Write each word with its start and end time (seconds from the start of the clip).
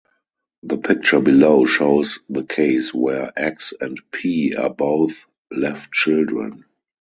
The 0.63 0.79
picture 0.79 1.19
below 1.19 1.63
shows 1.65 2.17
the 2.27 2.41
case 2.43 2.91
where 2.91 3.31
"x" 3.37 3.71
and 3.79 4.01
"p" 4.11 4.55
are 4.55 4.71
both 4.73 5.13
left 5.51 5.91
children. 5.93 6.65